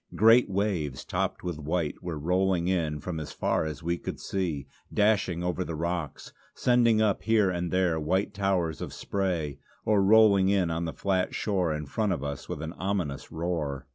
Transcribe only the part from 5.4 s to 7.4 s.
over the rocks, sending up